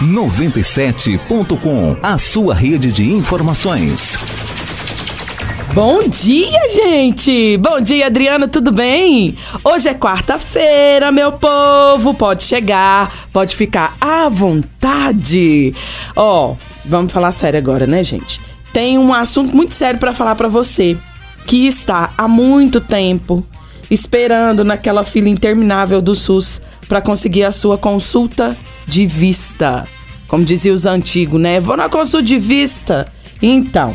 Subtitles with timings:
[0.00, 4.16] 97.com, a sua rede de informações.
[5.74, 7.58] Bom dia, gente!
[7.58, 9.36] Bom dia, Adriano, tudo bem?
[9.64, 12.14] Hoje é quarta-feira, meu povo.
[12.14, 15.74] Pode chegar, pode ficar à vontade.
[16.14, 18.40] Ó, oh, vamos falar sério agora, né, gente?
[18.72, 20.96] Tem um assunto muito sério para falar para você
[21.44, 23.44] que está há muito tempo
[23.90, 29.86] esperando naquela fila interminável do SUS para conseguir a sua consulta de vista.
[30.26, 31.60] Como diziam os antigos, né?
[31.60, 33.06] Vou na consulta de vista.
[33.40, 33.94] Então,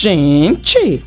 [0.00, 1.04] Gente,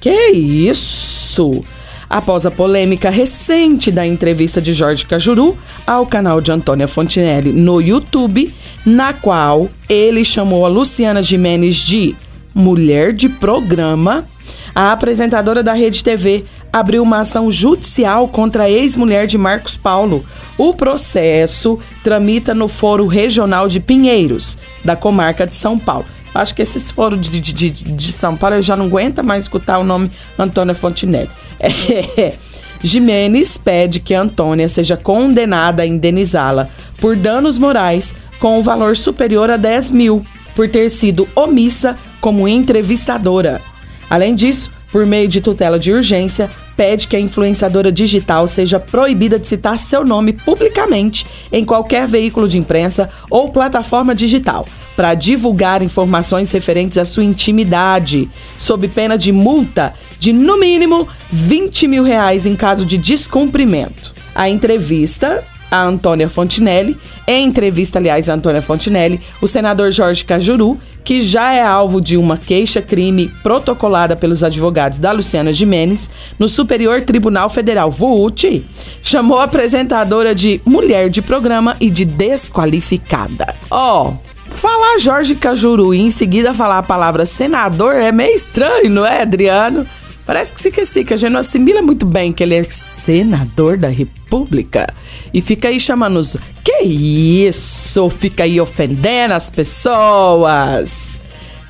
[0.00, 1.64] que isso?
[2.08, 7.80] após a polêmica recente da entrevista de Jorge Cajuru ao canal de Antônia Fontinelli no
[7.80, 12.14] YouTube, na qual ele chamou a Luciana Jimenez de
[12.54, 14.24] mulher de programa.
[14.72, 20.24] A apresentadora da Rede TV abriu uma ação judicial contra a ex-mulher de Marcos Paulo.
[20.56, 26.06] O processo tramita no Foro Regional de Pinheiros, da comarca de São Paulo.
[26.36, 29.44] Acho que esses foros de, de, de, de São Paulo eu já não aguento mais
[29.44, 31.30] escutar o nome Antônia Fontinelli.
[31.58, 32.34] É.
[32.82, 36.68] Jimenez pede que Antônia seja condenada a indenizá-la
[37.00, 40.24] por danos morais com um valor superior a 10 mil
[40.54, 43.60] por ter sido omissa como entrevistadora.
[44.08, 49.38] Além disso, por meio de tutela de urgência, pede que a influenciadora digital seja proibida
[49.38, 55.82] de citar seu nome publicamente em qualquer veículo de imprensa ou plataforma digital para divulgar
[55.82, 62.46] informações referentes à sua intimidade, sob pena de multa de no mínimo 20 mil reais
[62.46, 64.14] em caso de descumprimento.
[64.34, 66.96] A entrevista a Antônia Fontinelli.
[67.26, 72.16] Em entrevista, aliás, a Antônia Fontinelli, o senador Jorge Cajuru, que já é alvo de
[72.16, 78.64] uma queixa-crime protocolada pelos advogados da Luciana Jimenez no Superior Tribunal Federal, VUT,
[79.02, 83.54] chamou a apresentadora de mulher de programa e de desqualificada.
[83.70, 88.90] Ó, oh, falar Jorge Cajuru e em seguida falar a palavra senador é meio estranho,
[88.90, 89.86] não é, Adriano?
[90.26, 93.76] Parece que fica assim, que a gente não assimila muito bem que ele é senador
[93.76, 94.92] da República.
[95.32, 96.36] E fica aí chamando os.
[96.64, 98.10] Que isso?
[98.10, 101.20] Fica aí ofendendo as pessoas.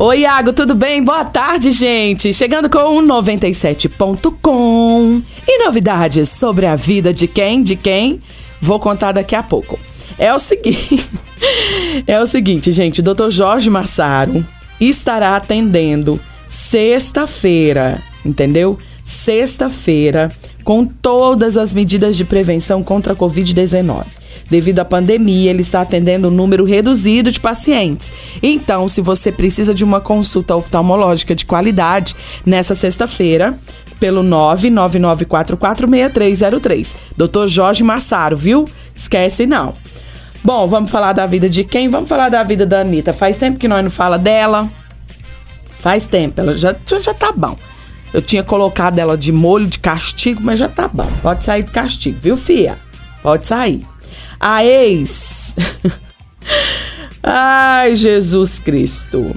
[0.00, 1.02] Oi, Iago, tudo bem?
[1.02, 2.32] Boa tarde, gente.
[2.32, 7.64] Chegando com o 97.com e novidades sobre a vida de quem?
[7.64, 8.22] De quem?
[8.62, 9.76] Vou contar daqui a pouco.
[10.16, 11.04] É o seguinte,
[12.06, 13.30] é o seguinte, gente, Dr.
[13.30, 14.46] Jorge Massaro
[14.80, 18.78] estará atendendo sexta-feira, entendeu?
[19.02, 20.30] Sexta-feira,
[20.68, 24.04] com todas as medidas de prevenção contra a Covid-19.
[24.50, 28.12] Devido à pandemia, ele está atendendo um número reduzido de pacientes.
[28.42, 33.58] Então, se você precisa de uma consulta oftalmológica de qualidade, nessa sexta-feira,
[33.98, 36.96] pelo 999446303.
[37.16, 37.46] Dr.
[37.46, 38.68] Jorge Massaro, viu?
[38.94, 39.72] Esquece não.
[40.44, 41.88] Bom, vamos falar da vida de quem?
[41.88, 43.14] Vamos falar da vida da Anitta.
[43.14, 44.68] Faz tempo que nós não fala dela.
[45.78, 47.56] Faz tempo, ela já, já tá bom.
[48.12, 51.10] Eu tinha colocado ela de molho de castigo, mas já tá bom.
[51.22, 52.78] Pode sair de castigo, viu, fia?
[53.22, 53.86] Pode sair.
[54.40, 55.54] A ex.
[57.22, 59.36] Ai, Jesus Cristo.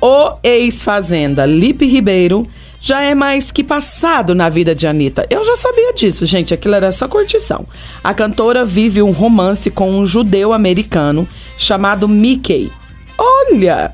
[0.00, 2.46] O ex-fazenda Lipe Ribeiro
[2.80, 5.26] já é mais que passado na vida de Anitta.
[5.28, 7.66] Eu já sabia disso, gente, aquilo era só curtição.
[8.02, 11.28] A cantora vive um romance com um judeu americano
[11.58, 12.72] chamado Mickey.
[13.18, 13.92] Olha!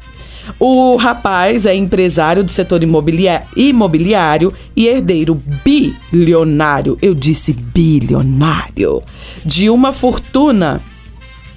[0.59, 9.03] O rapaz é empresário do setor imobiliário e herdeiro bilionário, eu disse bilionário,
[9.45, 10.83] de uma fortuna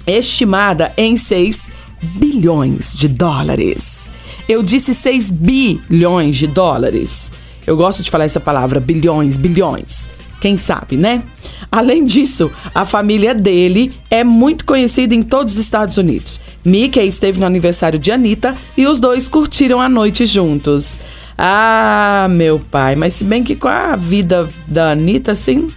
[0.06, 1.70] estimada em 6
[2.18, 4.12] bilhões de dólares.
[4.48, 7.30] Eu disse 6 bilhões de dólares.
[7.66, 10.08] Eu gosto de falar essa palavra, bilhões, bilhões.
[10.40, 11.22] Quem sabe, né?
[11.70, 16.40] Além disso, a família dele é muito conhecida em todos os Estados Unidos.
[16.64, 20.98] Mickey esteve no aniversário de Anitta e os dois curtiram a noite juntos.
[21.36, 25.68] Ah, meu pai, mas se bem que com a vida da Anitta, assim,